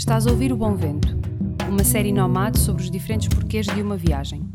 Estás 0.00 0.26
a 0.26 0.30
ouvir 0.30 0.50
O 0.50 0.56
Bom 0.56 0.74
Vento, 0.74 1.14
uma 1.68 1.84
série 1.84 2.10
nomade 2.10 2.58
sobre 2.58 2.82
os 2.82 2.90
diferentes 2.90 3.28
porquês 3.28 3.66
de 3.66 3.82
uma 3.82 3.98
viagem. 3.98 4.48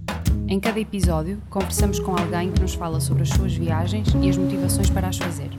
Em 0.48 0.60
cada 0.60 0.80
episódio, 0.80 1.40
conversamos 1.52 2.00
com 2.00 2.18
alguém 2.18 2.52
que 2.52 2.60
nos 2.60 2.74
fala 2.74 3.00
sobre 3.00 3.22
as 3.22 3.30
suas 3.30 3.54
viagens 3.54 4.08
e 4.20 4.28
as 4.28 4.38
motivações 4.38 4.90
para 4.90 5.08
as 5.08 5.20
fazer. 5.20 5.52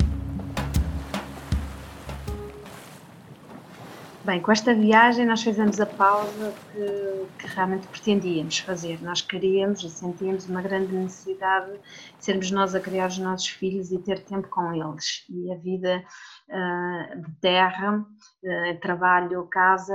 Bem, 4.26 4.40
com 4.40 4.50
esta 4.50 4.74
viagem 4.74 5.24
nós 5.24 5.40
fizemos 5.40 5.78
a 5.78 5.86
pausa 5.86 6.52
que, 6.72 7.26
que, 7.38 7.54
realmente 7.54 7.86
pretendíamos 7.86 8.58
fazer. 8.58 9.00
Nós 9.00 9.22
queríamos 9.22 9.84
e 9.84 9.88
sentíamos 9.88 10.48
uma 10.48 10.60
grande 10.60 10.92
necessidade 10.92 11.70
de 11.70 11.78
sermos 12.18 12.50
nós 12.50 12.74
a 12.74 12.80
criar 12.80 13.06
os 13.06 13.18
nossos 13.18 13.46
filhos 13.46 13.92
e 13.92 13.98
ter 13.98 14.24
tempo 14.24 14.48
com 14.48 14.72
eles. 14.74 15.24
E 15.30 15.52
a 15.52 15.56
vida 15.58 16.02
uh, 16.48 17.20
de 17.20 17.40
terra, 17.40 17.98
uh, 18.00 18.80
trabalho, 18.80 19.46
casa, 19.46 19.94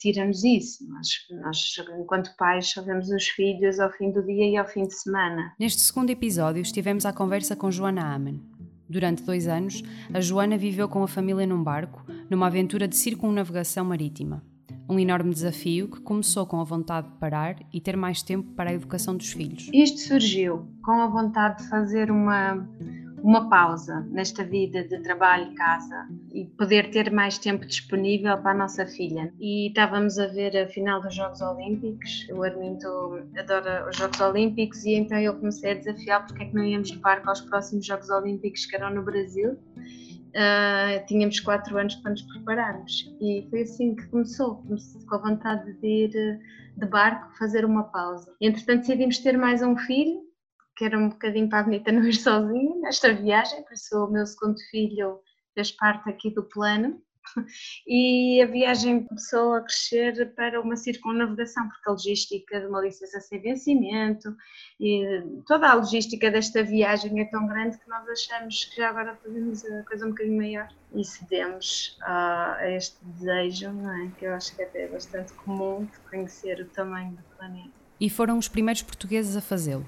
tira-nos 0.00 0.42
isso. 0.42 0.82
Nós, 0.88 1.08
nós, 1.42 1.74
enquanto 2.00 2.34
pais, 2.38 2.70
só 2.70 2.80
vemos 2.80 3.10
os 3.10 3.28
filhos 3.28 3.78
ao 3.78 3.92
fim 3.92 4.10
do 4.10 4.24
dia 4.24 4.52
e 4.52 4.56
ao 4.56 4.66
fim 4.66 4.86
de 4.86 4.94
semana. 4.94 5.52
Neste 5.60 5.82
segundo 5.82 6.08
episódio, 6.08 6.62
estivemos 6.62 7.04
à 7.04 7.12
conversa 7.12 7.54
com 7.54 7.70
Joana 7.70 8.14
Amen. 8.14 8.42
Durante 8.88 9.22
dois 9.22 9.46
anos, 9.46 9.82
a 10.14 10.20
Joana 10.20 10.56
viveu 10.56 10.88
com 10.88 11.02
a 11.02 11.08
família 11.08 11.46
num 11.46 11.62
barco 11.62 12.02
numa 12.30 12.46
aventura 12.46 12.88
de 12.88 12.96
circunnavegação 12.96 13.84
marítima. 13.84 14.42
Um 14.88 14.98
enorme 14.98 15.32
desafio 15.32 15.88
que 15.88 16.00
começou 16.00 16.46
com 16.46 16.60
a 16.60 16.64
vontade 16.64 17.08
de 17.08 17.14
parar 17.18 17.56
e 17.72 17.80
ter 17.80 17.96
mais 17.96 18.22
tempo 18.22 18.52
para 18.52 18.70
a 18.70 18.72
educação 18.72 19.16
dos 19.16 19.32
filhos. 19.32 19.68
Isto 19.72 19.98
surgiu 19.98 20.68
com 20.84 20.92
a 20.92 21.08
vontade 21.08 21.62
de 21.62 21.68
fazer 21.68 22.08
uma, 22.08 22.64
uma 23.20 23.48
pausa 23.48 24.06
nesta 24.12 24.44
vida 24.44 24.84
de 24.84 25.00
trabalho 25.00 25.50
e 25.50 25.54
casa 25.56 26.08
e 26.32 26.44
poder 26.44 26.90
ter 26.90 27.10
mais 27.10 27.36
tempo 27.36 27.66
disponível 27.66 28.38
para 28.38 28.52
a 28.52 28.58
nossa 28.58 28.86
filha. 28.86 29.34
E 29.40 29.68
estávamos 29.68 30.20
a 30.20 30.28
ver 30.28 30.56
a 30.56 30.68
final 30.68 31.02
dos 31.02 31.16
Jogos 31.16 31.40
Olímpicos. 31.40 32.28
O 32.30 32.44
Armindo 32.44 33.24
adora 33.36 33.88
os 33.90 33.96
Jogos 33.96 34.20
Olímpicos 34.20 34.84
e 34.84 34.94
então 34.94 35.18
eu 35.18 35.34
comecei 35.34 35.72
a 35.72 35.74
desafiar 35.74 36.24
porque 36.24 36.44
é 36.44 36.46
que 36.46 36.54
não 36.54 36.64
íamos 36.64 36.92
levar 36.92 37.22
para 37.22 37.32
os 37.32 37.40
próximos 37.40 37.84
Jogos 37.84 38.08
Olímpicos 38.08 38.66
que 38.66 38.76
eram 38.76 38.94
no 38.94 39.02
Brasil 39.02 39.58
Uh, 40.36 41.06
tínhamos 41.06 41.40
quatro 41.40 41.78
anos 41.78 41.94
para 41.94 42.10
nos 42.10 42.20
prepararmos. 42.20 43.10
E 43.22 43.46
foi 43.48 43.62
assim 43.62 43.96
que 43.96 44.06
começou, 44.08 44.62
com 45.08 45.14
a 45.14 45.18
vontade 45.18 45.72
de 45.80 45.86
ir 45.86 46.14
eh, 46.14 46.38
de 46.76 46.86
barco 46.86 47.34
fazer 47.38 47.64
uma 47.64 47.84
pausa. 47.84 48.36
Entretanto 48.38 48.80
decidimos 48.80 49.16
ter 49.18 49.38
mais 49.38 49.62
um 49.62 49.74
filho, 49.78 50.20
que 50.76 50.84
era 50.84 50.98
um 50.98 51.08
bocadinho 51.08 51.48
para 51.48 51.60
a 51.60 51.62
bonita 51.62 51.90
não 51.90 52.04
ir 52.04 52.12
sozinha 52.20 52.76
nesta 52.80 53.14
viagem, 53.14 53.62
por 53.62 53.72
isso 53.72 54.04
o 54.04 54.10
meu 54.10 54.26
segundo 54.26 54.58
filho 54.70 55.20
fez 55.54 55.72
parte 55.72 56.10
aqui 56.10 56.30
do 56.30 56.42
plano 56.42 57.00
e 57.86 58.40
a 58.42 58.46
viagem 58.46 59.04
começou 59.04 59.54
a 59.54 59.60
crescer 59.62 60.34
para 60.34 60.60
uma 60.60 60.76
circunnavegação, 60.76 61.68
porque 61.68 61.88
a 61.88 61.92
logística 61.92 62.60
de 62.60 62.66
uma 62.66 62.80
licença 62.80 63.20
sem 63.20 63.40
vencimento 63.40 64.34
e 64.80 65.22
toda 65.46 65.68
a 65.68 65.74
logística 65.74 66.30
desta 66.30 66.62
viagem 66.62 67.20
é 67.20 67.24
tão 67.24 67.46
grande 67.46 67.78
que 67.78 67.88
nós 67.88 68.08
achamos 68.08 68.64
que 68.66 68.76
já 68.76 68.90
agora 68.90 69.16
fazemos 69.22 69.64
a 69.64 69.82
coisa 69.84 70.06
um 70.06 70.10
bocadinho 70.10 70.36
maior 70.36 70.68
e 70.94 71.04
cedemos 71.04 71.98
a, 72.02 72.56
a 72.56 72.70
este 72.70 72.96
desejo, 73.04 73.68
é? 73.68 74.10
que 74.18 74.24
eu 74.24 74.34
acho 74.34 74.54
que 74.54 74.62
até 74.62 74.84
é 74.84 74.88
bastante 74.88 75.32
comum 75.34 75.84
de 75.84 75.98
conhecer 76.10 76.60
o 76.60 76.66
tamanho 76.66 77.12
do 77.12 77.22
planeta. 77.36 77.70
E 77.98 78.10
foram 78.10 78.38
os 78.38 78.48
primeiros 78.48 78.82
portugueses 78.82 79.36
a 79.36 79.40
fazê-lo. 79.40 79.86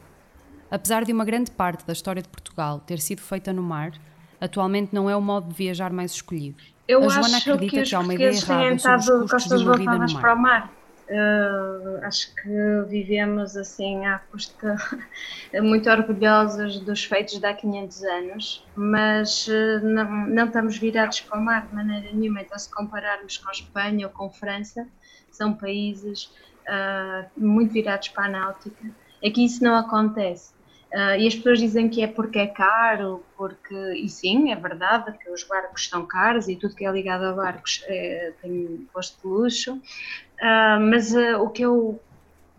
Apesar 0.70 1.04
de 1.04 1.12
uma 1.12 1.24
grande 1.24 1.50
parte 1.50 1.86
da 1.86 1.92
história 1.92 2.22
de 2.22 2.28
Portugal 2.28 2.80
ter 2.80 3.00
sido 3.00 3.22
feita 3.22 3.52
no 3.52 3.62
mar, 3.62 3.92
atualmente 4.40 4.94
não 4.94 5.08
é 5.08 5.16
o 5.16 5.20
modo 5.20 5.48
de 5.48 5.54
viajar 5.54 5.92
mais 5.92 6.12
escolhido. 6.12 6.62
Eu 6.88 7.04
a 7.04 7.08
Joana 7.08 7.36
acho 7.36 7.50
acredita 7.50 7.82
que, 7.82 7.88
que 7.90 7.94
há 7.94 8.00
uma 8.00 8.14
ideia 8.14 8.30
errada 8.30 8.78
sobre 8.78 9.24
os 9.24 9.30
custos 9.30 9.60
de 9.60 9.66
uma 9.66 9.76
vida 9.76 9.92
no 9.92 9.98
mar. 9.98 10.20
Para 10.20 10.34
o 10.34 10.38
mar. 10.38 10.72
Uh, 11.10 12.04
acho 12.04 12.34
que 12.34 12.82
vivemos 12.86 13.56
assim 13.56 14.04
à 14.04 14.18
custa 14.30 14.76
muito 15.62 15.88
orgulhosos 15.88 16.80
dos 16.80 17.02
feitos 17.04 17.38
de 17.38 17.46
há 17.46 17.54
500 17.54 18.02
anos, 18.04 18.66
mas 18.74 19.48
uh, 19.48 19.80
não, 19.82 20.26
não 20.26 20.46
estamos 20.46 20.76
virados 20.76 21.20
para 21.20 21.38
o 21.38 21.42
mar 21.42 21.66
de 21.66 21.74
maneira 21.74 22.10
nenhuma. 22.12 22.42
Então, 22.42 22.58
se 22.58 22.70
compararmos 22.70 23.38
com 23.38 23.48
a 23.48 23.52
Espanha 23.52 24.06
ou 24.06 24.12
com 24.12 24.26
a 24.26 24.30
França, 24.30 24.86
são 25.30 25.54
países 25.54 26.24
uh, 26.68 27.26
muito 27.36 27.72
virados 27.72 28.08
para 28.08 28.24
a 28.24 28.28
náutica. 28.28 28.90
Aqui 29.24 29.44
isso 29.44 29.62
não 29.62 29.76
acontece. 29.76 30.57
Uh, 30.92 31.20
e 31.20 31.26
as 31.26 31.34
pessoas 31.34 31.58
dizem 31.58 31.86
que 31.86 32.02
é 32.02 32.06
porque 32.06 32.38
é 32.38 32.46
caro, 32.46 33.22
porque, 33.36 33.74
e 33.92 34.08
sim, 34.08 34.50
é 34.50 34.56
verdade 34.56 35.12
que 35.18 35.30
os 35.30 35.44
barcos 35.44 35.82
estão 35.82 36.06
caros 36.06 36.48
e 36.48 36.56
tudo 36.56 36.74
que 36.74 36.86
é 36.86 36.90
ligado 36.90 37.24
a 37.24 37.32
barcos 37.34 37.84
é, 37.86 38.32
tem 38.40 38.88
posto 38.90 39.20
de 39.20 39.26
luxo, 39.26 39.74
uh, 39.74 40.80
mas 40.80 41.12
uh, 41.12 41.42
o 41.42 41.50
que 41.50 41.60
eu, 41.60 42.00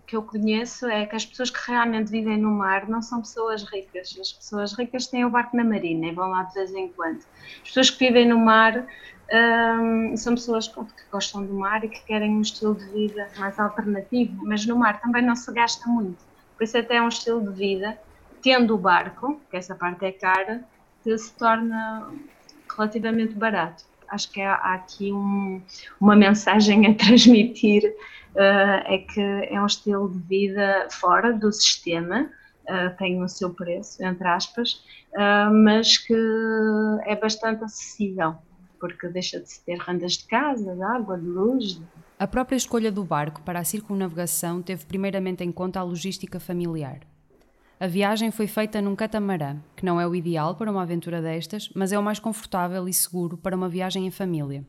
que 0.05 0.15
eu 0.15 0.21
conheço 0.21 0.85
é 0.87 1.07
que 1.07 1.15
as 1.15 1.25
pessoas 1.25 1.49
que 1.49 1.71
realmente 1.71 2.11
vivem 2.11 2.37
no 2.37 2.51
mar 2.51 2.87
não 2.87 3.01
são 3.01 3.19
pessoas 3.21 3.63
ricas, 3.63 4.15
as 4.21 4.31
pessoas 4.31 4.73
ricas 4.73 5.07
têm 5.07 5.25
o 5.25 5.31
barco 5.31 5.57
na 5.57 5.63
marina 5.63 6.05
e 6.05 6.11
vão 6.11 6.29
lá 6.29 6.43
de 6.43 6.53
vez 6.53 6.71
em 6.75 6.87
quando. 6.89 7.25
As 7.63 7.69
pessoas 7.69 7.89
que 7.89 8.05
vivem 8.05 8.27
no 8.27 8.37
mar 8.37 8.85
são 10.15 10.33
pessoas 10.33 10.67
que 10.67 10.81
gostam 11.11 11.45
do 11.45 11.53
mar 11.53 11.83
e 11.83 11.89
que 11.89 12.03
querem 12.05 12.31
um 12.31 12.41
estilo 12.41 12.73
de 12.73 12.85
vida 12.85 13.27
mais 13.37 13.59
alternativo, 13.59 14.43
mas 14.43 14.65
no 14.65 14.75
mar 14.75 14.99
também 15.01 15.23
não 15.23 15.35
se 15.35 15.51
gasta 15.51 15.87
muito, 15.87 16.17
por 16.57 16.63
isso 16.63 16.75
até 16.75 16.95
é 16.95 17.01
um 17.01 17.09
estilo 17.09 17.41
de 17.41 17.55
vida 17.55 17.97
tendo 18.41 18.75
o 18.75 18.77
barco, 18.77 19.39
que 19.49 19.57
essa 19.57 19.75
parte 19.75 20.05
é 20.05 20.11
cara, 20.11 20.63
que 21.03 21.17
se 21.17 21.33
torna 21.33 22.09
relativamente 22.75 23.33
barato. 23.33 23.83
Acho 24.07 24.31
que 24.31 24.41
há, 24.41 24.55
aqui 24.55 25.11
um, 25.11 25.61
uma 25.99 26.15
mensagem 26.15 26.87
a 26.87 26.93
transmitir, 26.95 27.83
uh, 28.35 28.83
é 28.85 28.97
que 28.97 29.21
é 29.21 29.61
um 29.61 29.65
estilo 29.65 30.09
de 30.09 30.19
vida 30.19 30.87
fora 30.91 31.31
do 31.31 31.51
sistema, 31.51 32.29
uh, 32.65 32.97
tem 32.97 33.21
o 33.21 33.27
seu 33.27 33.51
preço, 33.51 34.03
entre 34.03 34.27
aspas, 34.27 34.83
uh, 35.13 35.53
mas 35.53 35.97
que 35.97 36.15
é 37.05 37.15
bastante 37.15 37.63
acessível, 37.63 38.35
porque 38.79 39.07
deixa 39.09 39.39
de 39.39 39.51
se 39.51 39.63
ter 39.63 39.77
rendas 39.77 40.13
de 40.13 40.25
casa, 40.25 40.75
de 40.75 40.81
água, 40.81 41.17
de 41.17 41.27
luz. 41.27 41.81
A 42.17 42.27
própria 42.27 42.55
escolha 42.55 42.91
do 42.91 43.03
barco 43.03 43.41
para 43.41 43.59
a 43.59 43.63
circunnavegação 43.63 44.61
teve 44.61 44.85
primeiramente 44.85 45.43
em 45.43 45.51
conta 45.51 45.79
a 45.79 45.83
logística 45.83 46.39
familiar. 46.39 46.99
A 47.81 47.87
viagem 47.87 48.29
foi 48.29 48.45
feita 48.45 48.81
num 48.81 48.93
catamarã, 48.93 49.55
que 49.73 49.85
não 49.85 50.01
é 50.01 50.05
o 50.05 50.13
ideal 50.13 50.53
para 50.53 50.69
uma 50.69 50.81
aventura 50.81 51.21
destas, 51.21 51.69
mas 51.73 51.93
é 51.93 51.97
o 51.97 52.03
mais 52.03 52.19
confortável 52.19 52.89
e 52.89 52.93
seguro 52.93 53.37
para 53.37 53.55
uma 53.55 53.69
viagem 53.69 54.05
em 54.05 54.11
família. 54.11 54.65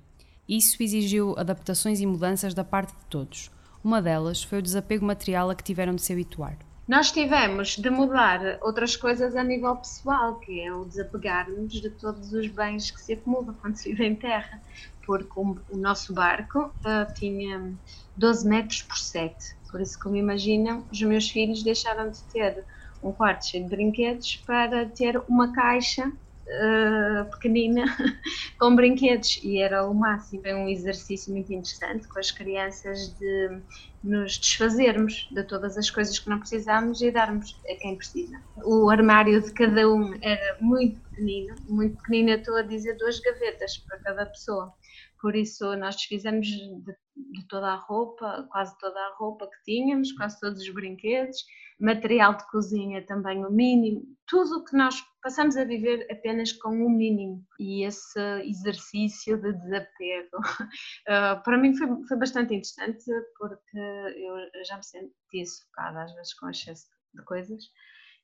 Isso 0.48 0.81
exigiu 0.81 1.34
adaptações 1.37 2.00
e 2.00 2.06
mudanças 2.06 2.54
da 2.54 2.62
parte 2.62 2.97
de 2.97 3.04
todos. 3.06 3.50
Uma 3.82 4.00
delas 4.00 4.44
foi 4.44 4.60
o 4.60 4.62
desapego 4.62 5.04
material 5.04 5.50
a 5.50 5.56
que 5.56 5.65
tiveram 5.65 5.93
de 5.93 6.03
se 6.03 6.12
habituar. 6.12 6.56
Nós 6.87 7.10
tivemos 7.10 7.76
de 7.76 7.91
mudar 7.91 8.60
outras 8.62 8.94
coisas 8.94 9.34
a 9.34 9.42
nível 9.42 9.75
pessoal, 9.75 10.38
que 10.38 10.60
é 10.60 10.72
o 10.72 10.84
desapegar-nos 10.84 11.72
de 11.72 11.91
todos 11.91 12.32
os 12.32 12.47
bens 12.47 12.92
que 12.92 13.00
se 13.00 13.15
acumulam 13.15 13.56
quando 13.60 13.75
se 13.75 13.88
vive 13.88 14.06
em 14.06 14.15
terra, 14.15 14.62
porque 15.04 15.32
o, 15.34 15.77
nosso 15.77 16.15
barco 16.15 16.60
uh, 16.60 17.12
tinha 17.15 17.75
12 18.16 18.48
metros 18.48 18.82
por 18.82 18.98
7, 18.98 19.56
por 19.69 19.81
isso, 19.81 19.98
como 19.98 20.15
imaginam, 20.15 20.84
os 20.92 21.03
meus 21.03 21.28
filhos 21.28 21.65
deixaram 21.65 22.09
de 22.09 22.22
ter 22.25 22.65
um 23.03 23.12
quarto 23.12 23.47
cheio 23.47 23.65
de 23.65 23.71
brinquedos 23.71 24.43
para 24.47 24.87
ter 24.87 25.22
uma 25.28 25.53
caixa 25.53 26.06
uh, 26.50 27.31
pequenina 27.31 27.84
com 28.59 28.75
brinquedos 28.75 29.41
e 29.43 29.61
era 29.61 29.87
o 29.87 29.94
máximo. 29.94 30.43
É 30.44 30.55
um 30.55 30.69
exercício 30.69 31.33
muito 31.33 31.53
interessante 31.53 32.09
com 32.09 32.19
as 32.19 32.31
crianças 32.31 33.15
de 33.19 33.62
nos 34.03 34.39
desfazermos 34.39 35.28
de 35.31 35.43
todas 35.44 35.77
as 35.77 35.91
coisas 35.91 36.19
que 36.19 36.28
não 36.28 36.39
precisamos 36.39 37.00
e 37.03 37.10
darmos 37.10 37.60
a 37.71 37.75
quem 37.77 37.97
precisa. 37.97 38.37
O 38.65 38.91
armário 38.91 39.41
de 39.41 39.53
cada 39.53 39.89
um 39.89 40.15
era 40.22 40.56
muito 40.60 41.00
pequenino, 41.00 41.55
muito 41.69 41.97
pequenino, 41.99 42.31
estou 42.31 42.56
a 42.56 42.62
dizer 42.62 42.97
duas 42.97 43.21
gavetas 43.21 43.77
para 43.78 43.99
cada 43.99 44.27
pessoa. 44.27 44.74
Por 45.21 45.37
isso 45.37 45.77
nós 45.77 45.97
desfizemos 45.97 46.47
de, 46.47 46.83
de 47.17 47.47
toda 47.49 47.69
a 47.69 47.77
roupa, 47.77 48.49
quase 48.51 48.77
toda 48.78 48.99
a 48.99 49.15
roupa 49.17 49.47
que 49.47 49.63
tínhamos, 49.65 50.13
quase 50.13 50.41
todos 50.41 50.61
os 50.63 50.71
brinquedos, 50.71 51.37
material 51.78 52.37
de 52.37 52.47
cozinha 52.51 53.05
também 53.07 53.45
o 53.45 53.51
mínimo, 53.51 54.03
tudo 54.27 54.59
o 54.59 54.65
que 54.65 54.77
nós 54.77 55.03
passamos 55.22 55.57
a 55.57 55.65
viver 55.65 56.07
apenas 56.11 56.53
com 56.53 56.71
o 56.71 56.91
mínimo. 56.91 57.45
E 57.59 57.84
esse 57.84 58.21
exercício 58.45 59.37
de 59.41 59.53
desapego, 59.53 60.37
uh, 60.39 61.43
para 61.45 61.59
mim 61.59 61.75
foi, 61.77 61.89
foi 62.07 62.19
bastante 62.19 62.55
interessante, 62.55 63.05
porque 63.39 63.78
eu 63.78 64.65
já 64.65 64.77
me 64.77 64.84
sentia 64.84 65.47
sufocada 65.47 66.05
às 66.05 66.15
vezes 66.15 66.34
com 66.34 66.49
excesso 66.49 66.87
de 67.15 67.22
coisas. 67.25 67.65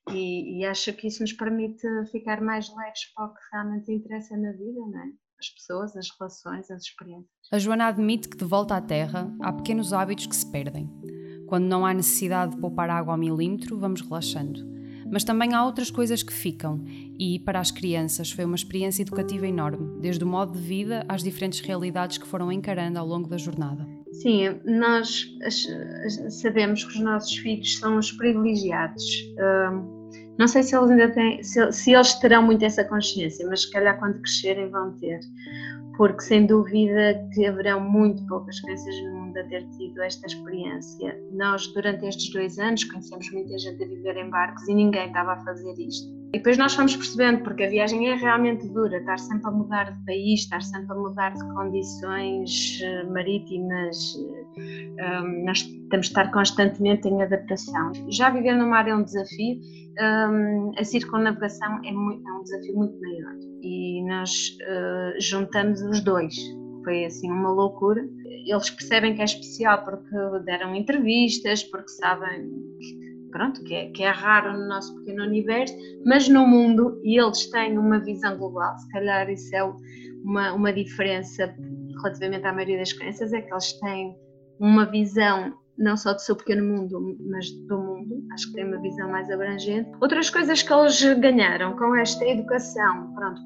E, 0.09 0.59
e, 0.59 0.65
acho 0.65 0.93
que 0.93 1.07
isso 1.07 1.21
nos 1.21 1.33
permite 1.33 1.85
ficar 2.11 2.39
mais 2.39 2.73
leves 2.73 3.13
para 3.13 3.25
o 3.25 3.33
que 3.33 3.41
realmente 3.51 3.91
interessa 3.91 4.37
na 4.37 4.53
vida, 4.53 4.79
não 4.79 4.99
é? 4.99 5.26
As 5.39 5.49
pessoas, 5.49 5.95
as 5.95 6.09
relações, 6.17 6.71
as 6.71 6.83
experiências. 6.83 7.29
A 7.51 7.59
Joana 7.59 7.87
admite 7.87 8.27
que 8.27 8.37
de 8.37 8.45
volta 8.45 8.75
à 8.75 8.81
Terra 8.81 9.31
há 9.41 9.53
pequenos 9.53 9.93
hábitos 9.93 10.25
que 10.25 10.35
se 10.35 10.49
perdem 10.51 10.89
quando 11.47 11.63
não 11.63 11.85
há 11.85 11.93
necessidade 11.93 12.53
de 12.53 12.61
poupar 12.61 12.89
água 12.89 13.13
ao 13.13 13.17
milímetro, 13.17 13.79
vamos 13.79 14.01
relaxando. 14.01 14.59
Mas 15.09 15.23
também 15.23 15.53
há 15.53 15.63
outras 15.65 15.89
coisas 15.89 16.21
que 16.21 16.33
ficam, 16.33 16.83
e 17.17 17.39
para 17.39 17.61
as 17.61 17.71
crianças 17.71 18.29
foi 18.29 18.43
uma 18.43 18.57
experiência 18.57 19.01
educativa 19.01 19.47
enorme, 19.47 20.01
desde 20.01 20.23
o 20.25 20.27
modo 20.27 20.51
de 20.51 20.59
vida 20.59 21.05
às 21.07 21.23
diferentes 21.23 21.61
realidades 21.61 22.17
que 22.17 22.27
foram 22.27 22.51
encarando 22.51 22.99
ao 22.99 23.07
longo 23.07 23.29
da 23.29 23.37
jornada. 23.37 23.87
Sim, 24.11 24.59
nós 24.65 25.25
sabemos 26.29 26.83
que 26.83 26.89
os 26.89 26.99
nossos 26.99 27.37
filhos 27.37 27.77
são 27.77 27.97
os 27.97 28.11
privilegiados. 28.11 29.03
Não 30.37 30.47
sei 30.47 30.63
se 30.63 30.75
eles 30.75 30.91
ainda 30.91 31.09
têm, 31.09 31.43
se, 31.43 31.71
se 31.71 31.93
eles 31.93 32.13
terão 32.15 32.43
muito 32.43 32.63
essa 32.63 32.83
consciência, 32.83 33.47
mas 33.47 33.63
se 33.63 33.71
calhar 33.71 33.97
quando 33.99 34.21
crescerem 34.21 34.69
vão 34.69 34.91
ter 34.99 35.19
porque 35.97 36.21
sem 36.21 36.45
dúvida 36.45 37.27
que 37.33 37.45
haverão 37.45 37.81
muito 37.81 38.25
poucas 38.27 38.59
crianças 38.59 38.95
no 39.01 39.15
mundo 39.15 39.37
a 39.37 39.43
ter 39.45 39.67
tido 39.71 39.99
esta 40.01 40.27
experiência. 40.27 41.19
Nós, 41.33 41.67
durante 41.73 42.05
estes 42.05 42.31
dois 42.31 42.57
anos, 42.59 42.83
conhecemos 42.83 43.29
muita 43.31 43.57
gente 43.57 43.83
a 43.83 43.87
viver 43.87 44.15
em 44.15 44.29
barcos 44.29 44.67
e 44.67 44.75
ninguém 44.75 45.07
estava 45.07 45.33
a 45.33 45.43
fazer 45.43 45.73
isto. 45.79 46.07
E 46.33 46.37
depois 46.37 46.57
nós 46.57 46.73
fomos 46.73 46.95
percebendo, 46.95 47.43
porque 47.43 47.63
a 47.63 47.69
viagem 47.69 48.09
é 48.09 48.15
realmente 48.15 48.67
dura, 48.67 48.97
estar 48.97 49.17
sempre 49.17 49.47
a 49.47 49.51
mudar 49.51 49.91
de 49.91 50.05
país, 50.05 50.41
estar 50.41 50.61
sempre 50.61 50.91
a 50.91 50.95
mudar 50.95 51.33
de 51.33 51.43
condições 51.53 52.79
eh, 52.83 53.03
marítimas, 53.05 53.97
eh, 54.57 55.21
um, 55.21 55.45
nós 55.45 55.63
temos 55.63 56.07
de 56.07 56.11
estar 56.11 56.29
constantemente 56.31 57.07
em 57.07 57.21
adaptação. 57.21 57.93
Já 58.09 58.29
viver 58.29 58.57
no 58.57 58.67
mar 58.67 58.87
é 58.89 58.95
um 58.95 59.03
desafio, 59.03 59.61
um, 59.99 60.73
a 60.77 60.83
circunnavegação 60.83 61.79
é, 61.85 61.91
muito, 61.91 62.27
é, 62.27 62.33
um 62.33 62.43
desafio 62.43 62.75
muito 62.75 62.99
maior 62.99 63.47
e 63.61 64.03
nós 64.03 64.57
uh, 64.61 65.19
juntamos 65.19 65.81
os 65.81 66.01
dois. 66.01 66.35
Foi 66.83 67.05
assim 67.05 67.29
uma 67.31 67.51
loucura. 67.51 68.07
Eles 68.45 68.69
percebem 68.69 69.15
que 69.15 69.21
é 69.21 69.25
especial 69.25 69.83
porque 69.83 70.15
deram 70.45 70.75
entrevistas, 70.75 71.63
porque 71.63 71.89
sabem 71.89 72.49
pronto, 73.37 73.63
que 73.63 73.73
é, 73.75 73.91
que 73.91 74.03
é 74.03 74.09
raro 74.09 74.51
no 74.53 74.67
nosso 74.67 74.95
pequeno 74.95 75.23
universo, 75.23 75.75
mas 76.03 76.27
no 76.27 76.47
mundo, 76.47 76.99
e 77.03 77.19
eles 77.19 77.47
têm 77.51 77.77
uma 77.77 77.99
visão 77.99 78.35
global, 78.35 78.75
se 78.79 78.89
calhar 78.89 79.29
isso 79.29 79.55
é 79.55 79.63
uma, 80.23 80.53
uma 80.53 80.73
diferença 80.73 81.55
relativamente 82.01 82.45
à 82.47 82.51
maioria 82.51 82.79
das 82.79 82.93
crianças, 82.93 83.31
é 83.33 83.41
que 83.41 83.53
eles 83.53 83.79
têm 83.79 84.15
uma 84.59 84.85
visão 84.85 85.53
não 85.77 85.95
só 85.95 86.13
do 86.13 86.19
seu 86.19 86.35
pequeno 86.35 86.65
mundo, 86.65 87.17
mas 87.29 87.51
do 87.67 87.77
mundo, 87.77 88.23
acho 88.33 88.47
que 88.47 88.53
tem 88.55 88.65
uma 88.65 88.81
visão 88.81 89.09
mais 89.09 89.29
abrangente. 89.29 89.89
Outras 90.01 90.29
coisas 90.29 90.63
que 90.63 90.73
eles 90.73 91.01
ganharam 91.19 91.75
com 91.77 91.95
esta 91.95 92.25
educação, 92.25 93.13
pronto, 93.13 93.41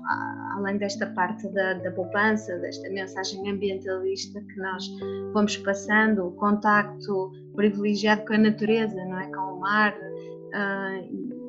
além 0.56 0.78
desta 0.78 1.08
parte 1.08 1.48
da, 1.54 1.74
da 1.74 1.92
poupança, 1.92 2.58
desta 2.60 2.90
mensagem 2.90 3.50
ambientalista 3.50 4.40
que 4.42 4.60
nós 4.62 4.86
vamos 5.34 5.58
passando, 5.58 6.28
o 6.28 6.32
contacto 6.32 7.32
privilegiado 7.56 8.26
com 8.26 8.34
a 8.34 8.38
natureza, 8.38 8.96
não 9.06 9.20
é? 9.20 9.28
Com 9.28 9.56
o 9.56 9.60
mar, 9.60 9.94
uh, 9.94 11.42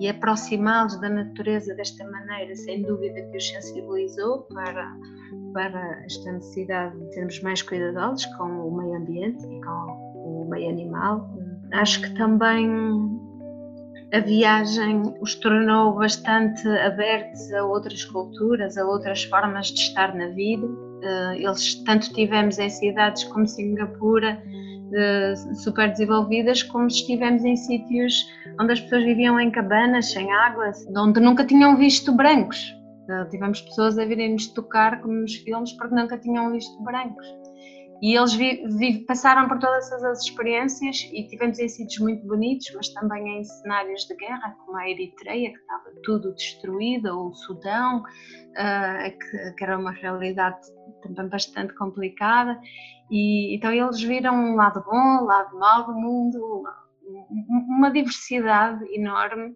e 0.00 0.08
aproximá-los 0.08 0.98
da 0.98 1.10
natureza 1.10 1.74
desta 1.74 2.08
maneira, 2.08 2.54
sem 2.56 2.82
dúvida 2.82 3.20
que 3.20 3.36
os 3.36 3.48
sensibilizou 3.48 4.42
para, 4.44 4.96
para 5.52 6.04
esta 6.06 6.32
necessidade 6.32 6.98
de 6.98 7.12
sermos 7.12 7.42
mais 7.42 7.60
cuidadosos 7.60 8.24
com 8.36 8.44
o 8.44 8.74
meio 8.74 8.94
ambiente 8.94 9.44
e 9.44 9.60
com 9.60 10.09
o 10.30 10.48
meio 10.48 10.70
animal. 10.70 11.28
Acho 11.72 12.02
que 12.02 12.14
também 12.14 12.68
a 14.12 14.20
viagem 14.20 15.02
os 15.20 15.34
tornou 15.36 15.94
bastante 15.94 16.66
abertos 16.68 17.52
a 17.52 17.64
outras 17.64 18.04
culturas, 18.04 18.76
a 18.76 18.84
outras 18.84 19.24
formas 19.24 19.68
de 19.68 19.80
estar 19.80 20.14
na 20.14 20.28
vida. 20.28 20.66
Eh, 21.02 21.42
eles 21.42 21.82
tanto 21.84 22.12
tivemos 22.12 22.58
em 22.58 22.68
cidades 22.68 23.24
como 23.24 23.46
Singapura 23.46 24.42
eh, 24.92 25.34
super 25.54 25.88
desenvolvidas, 25.90 26.62
como 26.64 26.88
estivemos 26.88 27.44
em 27.44 27.56
sítios 27.56 28.26
onde 28.60 28.72
as 28.72 28.80
pessoas 28.80 29.04
viviam 29.04 29.38
em 29.38 29.50
cabanas, 29.50 30.10
sem 30.10 30.30
água, 30.32 30.72
onde 30.96 31.20
nunca 31.20 31.44
tinham 31.44 31.76
visto 31.76 32.12
brancos. 32.12 32.74
Eh, 33.08 33.24
tivemos 33.26 33.60
pessoas 33.60 33.98
a 33.98 34.04
virem-nos 34.04 34.48
tocar, 34.48 35.00
como 35.00 35.14
nos 35.14 35.34
filmes, 35.36 35.72
porque 35.74 35.94
nunca 35.94 36.18
tinham 36.18 36.50
visto 36.50 36.82
brancos. 36.82 37.26
E 38.02 38.16
eles 38.16 38.32
vi, 38.32 38.62
vi, 38.78 39.04
passaram 39.04 39.46
por 39.46 39.58
todas 39.58 39.92
essas 39.92 40.22
experiências 40.22 41.02
e 41.12 41.26
tivemos 41.28 41.58
em 41.58 41.68
sítios 41.68 41.98
muito 41.98 42.26
bonitos, 42.26 42.72
mas 42.74 42.88
também 42.94 43.40
em 43.40 43.44
cenários 43.44 44.04
de 44.06 44.16
guerra, 44.16 44.56
como 44.64 44.78
a 44.78 44.88
Eritreia, 44.88 45.52
que 45.52 45.58
estava 45.58 45.84
tudo 46.02 46.34
destruído, 46.34 47.08
ou 47.08 47.28
o 47.28 47.34
Sudão, 47.34 47.98
uh, 47.98 49.18
que, 49.18 49.54
que, 49.54 49.64
era 49.64 49.78
uma 49.78 49.92
realidade 49.92 50.58
também 51.02 51.28
bastante 51.28 51.74
complicada. 51.74 52.58
E, 53.10 53.54
então 53.54 53.70
eles 53.70 54.00
viram 54.00 54.34
um 54.34 54.54
lado 54.54 54.82
bom, 54.82 55.22
um 55.22 55.24
lado 55.24 55.58
mau 55.58 55.84
do 55.84 55.92
mundo, 55.92 56.62
uma 57.68 57.90
diversidade 57.90 58.82
enorme 58.94 59.54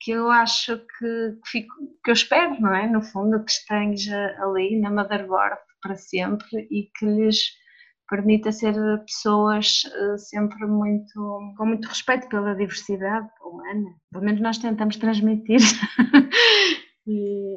que 0.00 0.10
eu 0.10 0.30
acho 0.30 0.78
que, 0.78 1.38
que, 1.42 1.50
fico, 1.50 1.74
que 2.02 2.10
eu 2.10 2.14
espero, 2.14 2.60
não 2.60 2.74
é? 2.74 2.88
No 2.88 3.02
fundo, 3.02 3.42
que 3.44 3.50
esteja 3.50 4.36
ali 4.40 4.78
na 4.80 4.90
motherboard 4.90 5.56
para 5.80 5.94
sempre 5.94 6.66
e 6.70 6.90
que 6.94 7.06
lhes 7.06 7.63
permita 8.08 8.52
ser 8.52 8.74
pessoas 9.06 9.82
eh, 9.86 10.18
sempre 10.18 10.66
muito 10.66 11.54
com 11.56 11.66
muito 11.66 11.86
respeito 11.88 12.28
pela 12.28 12.54
diversidade 12.54 13.28
humana. 13.44 13.94
Pelo 14.12 14.24
menos 14.24 14.40
nós 14.40 14.58
tentamos 14.58 14.96
transmitir 14.96 15.60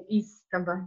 isso 0.09 0.41
também. 0.51 0.83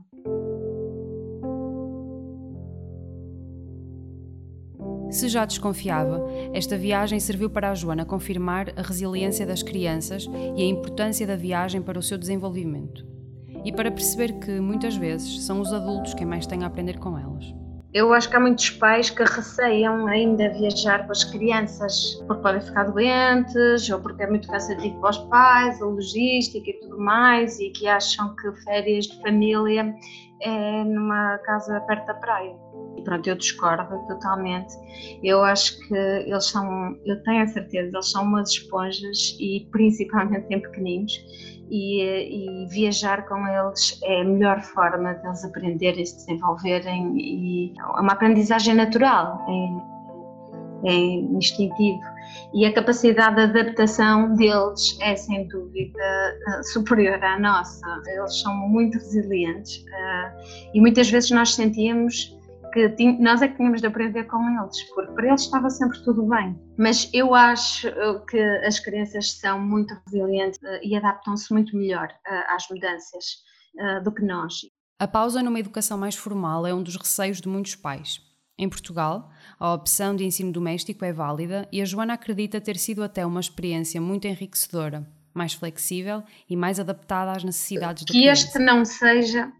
Se 5.11 5.29
já 5.29 5.45
desconfiava, 5.45 6.25
esta 6.53 6.79
viagem 6.79 7.19
serviu 7.19 7.51
para 7.51 7.71
a 7.71 7.75
Joana 7.75 8.05
confirmar 8.05 8.73
a 8.79 8.83
resiliência 8.83 9.45
das 9.45 9.61
crianças 9.61 10.29
e 10.57 10.63
a 10.63 10.67
importância 10.67 11.27
da 11.27 11.35
viagem 11.35 11.83
para 11.83 11.99
o 11.99 12.03
seu 12.03 12.17
desenvolvimento. 12.17 13.05
E 13.65 13.73
para 13.73 13.91
perceber 13.91 14.39
que, 14.39 14.61
muitas 14.61 14.97
vezes, 14.97 15.45
são 15.45 15.61
os 15.61 15.73
adultos 15.73 16.15
quem 16.15 16.27
mais 16.27 16.47
têm 16.47 16.63
a 16.63 16.69
aprender 16.69 16.99
com 16.99 17.19
elas. 17.19 17.60
Eu 17.93 18.15
acho 18.15 18.31
que 18.31 18.37
há 18.37 18.41
muitos 18.41 18.71
pais 18.71 19.11
que 19.11 19.25
receiam 19.25 20.07
ainda 20.07 20.49
viajar 20.51 21.07
com 21.07 21.13
as 21.13 21.25
crianças 21.25 22.23
porque 22.27 22.41
podem 22.41 22.61
ficar 22.61 22.85
doentes 22.85 23.91
ou 23.91 23.99
porque 23.99 24.23
é 24.23 24.29
muito 24.29 24.47
cansativo 24.47 25.01
para 25.01 25.11
os 25.11 25.19
pais, 25.19 25.83
a 25.83 25.85
logística 25.85 26.71
e 26.71 26.75
tudo 26.75 26.99
mais, 26.99 27.59
e 27.59 27.71
que 27.71 27.89
acham 27.89 28.37
que 28.37 28.53
férias 28.63 29.07
de 29.07 29.21
família 29.21 29.93
é 30.43 30.85
numa 30.85 31.39
casa 31.39 31.81
perto 31.81 32.07
da 32.07 32.15
praia. 32.15 32.55
Pronto, 33.05 33.29
eu 33.29 33.37
discordo 33.37 33.99
totalmente. 34.07 34.75
Eu 35.23 35.43
acho 35.43 35.79
que 35.87 35.95
eles 35.95 36.47
são, 36.47 36.97
eu 37.05 37.23
tenho 37.23 37.43
a 37.43 37.47
certeza, 37.47 37.97
eles 37.97 38.11
são 38.11 38.25
umas 38.25 38.51
esponjas 38.51 39.37
e 39.41 39.67
principalmente 39.71 40.47
em 40.51 40.61
pequeninos 40.61 41.13
e, 41.71 42.03
e, 42.03 42.67
viajar 42.69 43.27
com 43.27 43.47
eles 43.47 43.99
é 44.03 44.21
a 44.21 44.25
melhor 44.25 44.61
forma 44.61 45.15
de 45.15 45.27
eles 45.27 45.45
aprenderem, 45.45 46.05
se 46.05 46.17
desenvolverem 46.17 47.17
e 47.17 47.73
é 47.79 48.01
uma 48.01 48.13
aprendizagem 48.13 48.75
natural, 48.75 49.47
é, 50.85 50.91
é 50.91 50.95
instintivo 50.95 52.01
e 52.53 52.65
a 52.65 52.73
capacidade 52.73 53.37
de 53.37 53.43
adaptação 53.43 54.35
deles 54.35 54.99
é 55.01 55.15
sem 55.17 55.47
dúvida 55.49 55.99
superior 56.73 57.23
à 57.23 57.39
nossa. 57.39 57.87
Eles 58.07 58.41
são 58.41 58.55
muito 58.69 58.95
resilientes 58.99 59.79
uh, 59.79 60.71
e 60.75 60.81
muitas 60.81 61.11
vezes 61.11 61.31
nós 61.31 61.55
sentíamos 61.55 62.37
que 62.73 62.89
nós 63.19 63.43
é 63.43 63.49
que 63.49 63.57
tínhamos 63.57 63.81
de 63.81 63.89
aprender 63.89 64.25
com 64.25 64.39
eles, 64.49 64.81
porque 64.95 65.13
para 65.13 65.29
eles 65.29 65.43
estava 65.43 65.69
sempre 65.69 66.03
tudo 66.05 66.23
bem. 66.29 66.57
Mas 66.79 67.11
eu 67.13 67.35
acho 67.35 67.89
uh, 67.89 68.25
que 68.27 68.41
as 68.41 68.79
crianças 68.79 69.39
são 69.39 69.61
muito 69.61 69.95
resilientes 70.07 70.59
e 70.83 70.97
adaptam-se 70.97 71.53
muito 71.53 71.77
melhor 71.77 72.09
às 72.49 72.69
mudanças 72.69 73.49
do 74.03 74.13
que 74.13 74.25
nós. 74.25 74.63
A 74.99 75.07
pausa 75.07 75.43
numa 75.43 75.61
educação 75.61 75.97
mais 75.97 76.17
formal 76.17 76.67
é 76.67 76.75
um 76.75 76.83
dos 76.83 76.97
receios 76.97 77.41
de 77.41 77.49
muitos 77.49 77.77
pais. 77.77 78.21
Em 78.59 78.69
Portugal, 78.69 79.31
a 79.61 79.75
opção 79.75 80.17
de 80.17 80.25
ensino 80.25 80.51
doméstico 80.51 81.05
é 81.05 81.13
válida 81.13 81.69
e 81.71 81.83
a 81.83 81.85
Joana 81.85 82.15
acredita 82.15 82.59
ter 82.63 82.79
sido 82.79 83.03
até 83.03 83.27
uma 83.27 83.41
experiência 83.41 84.01
muito 84.01 84.27
enriquecedora, 84.27 85.07
mais 85.35 85.53
flexível 85.53 86.23
e 86.49 86.57
mais 86.57 86.81
adaptada 86.81 87.33
às 87.33 87.45
necessidades 87.45 88.05
da 88.05 88.11
criança. 88.11 88.43
Que 88.43 88.47
este 88.49 88.59
não 88.59 88.87
seja 88.87 89.53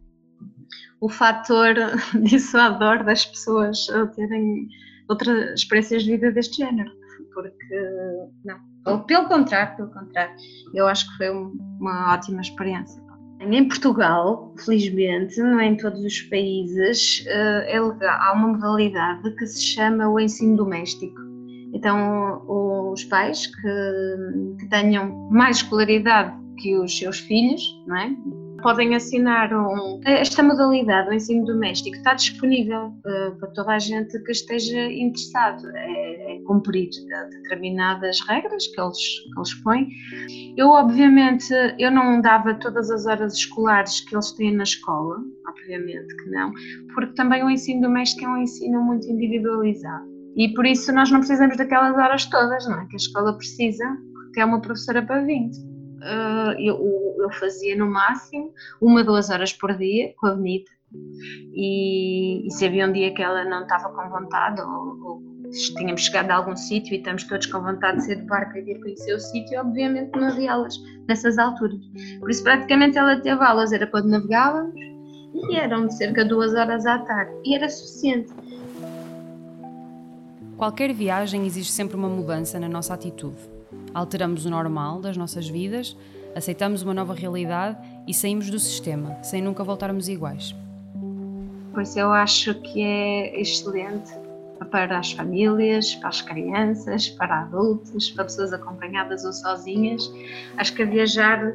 o 1.03 1.09
fator 1.11 1.75
dissuador 2.25 3.05
das 3.05 3.27
pessoas 3.27 3.87
terem 4.17 4.69
outras 5.07 5.61
experiências 5.61 6.03
de 6.05 6.13
vida 6.13 6.33
deste 6.33 6.57
género, 6.57 6.91
porque 7.35 7.81
não, 8.43 9.05
pelo 9.05 9.29
contrário, 9.29 9.77
pelo 9.77 9.91
contrário, 9.91 10.35
eu 10.73 10.87
acho 10.89 11.11
que 11.11 11.17
foi 11.19 11.29
uma 11.29 12.15
ótima 12.15 12.41
experiência. 12.41 13.10
Em 13.41 13.67
Portugal, 13.67 14.55
felizmente, 14.63 15.41
não 15.41 15.59
é 15.59 15.67
em 15.67 15.77
todos 15.77 16.05
os 16.05 16.21
países, 16.23 17.25
eh, 17.27 17.75
é 17.75 17.81
legal, 17.81 18.19
há 18.21 18.33
uma 18.35 18.49
modalidade 18.49 19.35
que 19.35 19.47
se 19.47 19.63
chama 19.63 20.09
o 20.09 20.21
ensino 20.21 20.57
doméstico. 20.57 21.19
Então, 21.73 22.43
os 22.93 23.03
pais 23.05 23.47
que, 23.47 24.57
que 24.59 24.69
tenham 24.69 25.31
mais 25.31 25.59
escolaridade 25.59 26.37
que 26.59 26.77
os 26.77 26.99
seus 26.99 27.19
filhos, 27.21 27.63
não 27.87 27.97
é? 27.97 28.11
Podem 28.61 28.95
assinar 28.95 29.53
um. 29.53 30.01
Esta 30.05 30.43
modalidade, 30.43 31.11
o 31.11 31.13
ensino 31.13 31.45
doméstico, 31.45 31.97
está 31.97 32.15
disponível 32.15 32.87
uh, 32.89 33.39
para 33.39 33.51
toda 33.51 33.73
a 33.73 33.79
gente 33.79 34.19
que 34.23 34.33
esteja 34.33 34.81
interessado. 34.91 35.69
É, 35.75 36.37
é, 36.37 36.41
cumprir 36.51 36.91
determinadas 37.31 38.21
regras 38.27 38.67
que 38.67 38.81
eles, 38.81 38.99
que 38.99 39.39
eles 39.39 39.55
põem. 39.63 39.89
Eu, 40.57 40.69
obviamente, 40.71 41.53
eu 41.79 41.91
não 41.91 42.21
dava 42.21 42.55
todas 42.55 42.91
as 42.91 43.07
horas 43.07 43.35
escolares 43.35 44.01
que 44.01 44.15
eles 44.15 44.33
têm 44.33 44.55
na 44.55 44.65
escola, 44.65 45.17
obviamente 45.49 46.15
que 46.17 46.31
não, 46.31 46.53
porque 46.95 47.15
também 47.15 47.45
o 47.45 47.51
ensino 47.51 47.83
doméstico 47.83 48.25
é 48.25 48.29
um 48.29 48.39
ensino 48.39 48.83
muito 48.83 49.07
individualizado. 49.09 50.05
E 50.37 50.53
por 50.55 50.67
isso 50.67 50.93
nós 50.93 51.11
não 51.11 51.19
precisamos 51.19 51.57
daquelas 51.57 51.97
horas 51.97 52.25
todas, 52.27 52.67
não 52.67 52.81
é? 52.81 52.87
Que 52.87 52.95
a 52.95 52.97
escola 52.97 53.37
precisa, 53.37 53.85
que 54.33 54.41
é 54.41 54.45
uma 54.45 54.61
professora 54.61 55.03
para 55.03 55.25
20. 55.25 55.57
Ah, 56.03 56.55
eu, 56.59 57.15
eu 57.19 57.31
fazia 57.33 57.77
no 57.77 57.87
máximo 57.87 58.53
uma, 58.81 59.05
duas 59.05 59.31
horas 59.31 59.53
por 59.53 59.77
dia 59.77 60.15
com 60.17 60.27
a 60.27 60.35
Benita 60.35 60.71
e, 61.55 62.47
e 62.47 62.51
se 62.51 62.67
havia 62.67 62.87
um 62.87 62.93
dia 62.93 63.15
que 63.15 63.23
ela 63.23 63.45
não 63.45 63.63
estava 63.63 63.91
com 63.91 64.09
vontade 64.09 64.61
ou, 64.61 64.99
ou 65.05 65.23
tínhamos 65.77 66.03
chegado 66.03 66.31
a 66.31 66.37
algum 66.37 66.57
sítio 66.57 66.95
e 66.95 66.99
estamos 66.99 67.25
todos 67.25 67.47
com 67.47 67.61
vontade 67.61 67.99
de 67.99 68.07
sair 68.07 68.17
do 68.17 68.27
parque 68.27 68.59
e 68.59 68.63
de 68.63 68.71
ir 68.73 68.81
conhecer 68.81 69.15
o 69.15 69.19
sítio, 69.19 69.61
obviamente 69.61 70.11
não 70.17 70.29
havia 70.29 70.53
aulas 70.53 70.75
nessas 71.09 71.39
alturas. 71.39 71.81
Por 72.19 72.31
isso, 72.31 72.43
praticamente, 72.43 72.97
ela 72.97 73.21
teve 73.21 73.43
aulas, 73.43 73.73
era 73.73 73.87
quando 73.87 74.09
navegávamos 74.09 74.75
e 75.35 75.57
eram 75.57 75.87
de 75.87 75.97
cerca 75.97 76.23
de 76.23 76.31
duas 76.31 76.55
horas 76.55 76.87
à 76.87 76.99
tarde 77.01 77.33
e 77.45 77.55
era 77.55 77.69
suficiente. 77.69 78.33
Qualquer 80.57 80.93
viagem 80.93 81.47
exige 81.47 81.71
sempre 81.71 81.97
uma 81.97 82.09
mudança 82.09 82.61
na 82.61 82.69
nossa 82.69 82.95
atitude. 82.95 83.60
Alteramos 83.93 84.45
o 84.45 84.51
normal 84.51 85.01
das 85.01 85.17
nossas 85.17 85.49
vidas, 85.49 85.97
aceitamos 86.35 86.83
uma 86.83 86.95
nova 86.95 87.15
realidade 87.15 87.77
e 88.07 88.15
saímos 88.15 88.51
do 88.51 88.59
sistema, 88.59 89.23
sem 89.23 89.43
nunca 89.43 89.65
voltarmos 89.65 90.09
iguais. 90.09 90.55
Pois 91.73 91.97
eu 91.97 92.13
acho 92.13 92.55
que 92.63 92.83
é 92.83 93.41
excelente 93.41 94.13
para 94.71 94.99
as 94.99 95.13
famílias, 95.13 95.95
para 95.95 96.09
as 96.09 96.21
crianças, 96.21 97.09
para 97.09 97.43
adultos, 97.43 98.11
para 98.11 98.25
pessoas 98.25 98.53
acompanhadas 98.53 99.25
ou 99.25 99.33
sozinhas. 99.33 100.11
Acho 100.57 100.75
que 100.75 100.83
a 100.83 100.87
viajar 100.87 101.55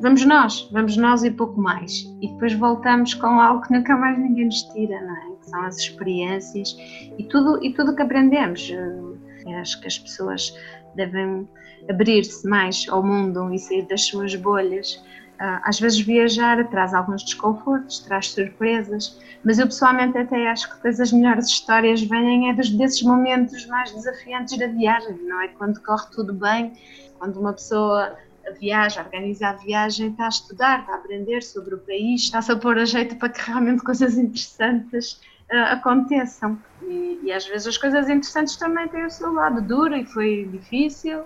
vamos 0.00 0.24
nós, 0.24 0.68
vamos 0.72 0.96
nós 0.96 1.22
e 1.22 1.30
pouco 1.30 1.60
mais. 1.60 2.10
E 2.20 2.28
depois 2.28 2.54
voltamos 2.54 3.14
com 3.14 3.38
algo 3.38 3.62
que 3.62 3.72
nunca 3.72 3.96
mais 3.96 4.18
ninguém 4.18 4.46
nos 4.46 4.62
tira, 4.62 5.00
não 5.00 5.16
é? 5.16 5.36
Que 5.36 5.50
são 5.50 5.62
as 5.62 5.76
experiências 5.76 6.76
e 7.18 7.24
tudo 7.24 7.62
e 7.62 7.72
tudo 7.74 7.94
que 7.94 8.02
aprendemos. 8.02 8.70
Eu 8.70 9.18
acho 9.60 9.80
que 9.80 9.86
as 9.86 9.98
pessoas 9.98 10.54
devem 10.94 11.48
abrir-se 11.88 12.46
mais 12.48 12.86
ao 12.88 13.02
mundo 13.02 13.52
e 13.52 13.58
sair 13.58 13.86
das 13.86 14.02
suas 14.06 14.34
bolhas 14.34 15.02
ah, 15.40 15.62
às 15.64 15.80
vezes 15.80 15.98
viajar 16.00 16.68
traz 16.68 16.92
alguns 16.92 17.24
desconfortos, 17.24 18.00
traz 18.00 18.28
surpresas, 18.28 19.18
mas 19.42 19.58
eu 19.58 19.66
pessoalmente 19.66 20.18
até 20.18 20.46
acho 20.50 20.68
que 20.78 20.86
as 20.86 21.12
melhores 21.12 21.46
histórias 21.46 22.02
vêm 22.02 22.50
é 22.50 22.52
desses 22.52 23.02
momentos 23.02 23.64
mais 23.64 23.90
desafiantes 23.90 24.58
da 24.58 24.66
viagem, 24.66 25.16
não 25.22 25.40
é? 25.40 25.48
Quando 25.48 25.80
corre 25.80 26.06
tudo 26.14 26.34
bem, 26.34 26.74
quando 27.18 27.40
uma 27.40 27.54
pessoa 27.54 28.18
viaja, 28.60 29.00
organiza 29.00 29.48
a 29.48 29.52
viagem, 29.54 30.10
está 30.10 30.26
a 30.26 30.28
estudar, 30.28 30.80
está 30.80 30.92
a 30.92 30.96
aprender 30.96 31.42
sobre 31.42 31.74
o 31.74 31.78
país, 31.78 32.24
está-se 32.24 32.52
a 32.52 32.56
pôr 32.56 32.78
a 32.78 32.84
jeito 32.84 33.16
para 33.16 33.30
que 33.30 33.40
realmente 33.40 33.82
coisas 33.82 34.18
interessantes 34.18 35.22
uh, 35.52 35.72
aconteçam. 35.72 36.58
E, 36.82 37.20
e 37.24 37.32
às 37.32 37.46
vezes 37.46 37.66
as 37.66 37.78
coisas 37.78 38.08
interessantes 38.08 38.56
também 38.56 38.88
têm 38.88 39.04
o 39.04 39.10
seu 39.10 39.32
lado 39.32 39.60
duro 39.60 39.94
e 39.96 40.04
foi 40.04 40.48
difícil, 40.50 41.22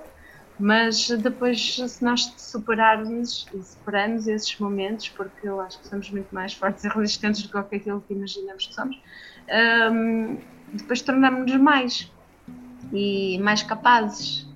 mas 0.59 1.09
depois, 1.09 1.77
se 1.77 2.05
nós 2.05 2.33
superarmos 2.37 3.47
e 3.55 3.63
superarmos 3.63 4.27
esses 4.29 4.59
momentos, 4.59 5.09
porque 5.11 5.49
eu 5.49 5.61
acho 5.61 5.81
que 5.81 5.89
somos 5.89 6.11
muito 6.11 6.33
mais 6.35 6.53
fortes 6.53 6.85
e 6.85 6.89
resistentes 6.89 7.43
do 7.43 7.49
que 7.49 7.77
aquilo 7.77 8.05
que 8.07 8.15
imaginamos 8.15 8.67
que 8.67 8.75
somos, 8.75 8.97
um, 9.93 10.39
depois 10.73 11.03
tornamos-nos 11.03 11.61
mais 11.61 12.11
e 12.93 13.39
mais 13.39 13.63
capazes 13.63 14.47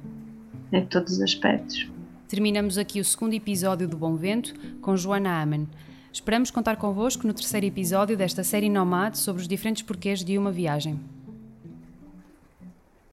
em 0.72 0.84
todos 0.86 1.14
os 1.14 1.22
aspectos. 1.22 1.90
Terminamos 2.28 2.76
aqui 2.76 3.00
o 3.00 3.04
segundo 3.04 3.32
episódio 3.32 3.88
do 3.88 3.96
Bom 3.96 4.14
Vento 4.14 4.54
com 4.80 4.96
Joana 4.96 5.40
Amen. 5.40 5.66
Esperamos 6.12 6.50
contar 6.50 6.76
convosco 6.76 7.26
no 7.26 7.34
terceiro 7.34 7.66
episódio 7.66 8.16
desta 8.16 8.42
série 8.42 8.70
Nomad 8.70 9.14
sobre 9.14 9.42
os 9.42 9.48
diferentes 9.48 9.82
porquês 9.82 10.24
de 10.24 10.38
uma 10.38 10.50
viagem. 10.50 10.98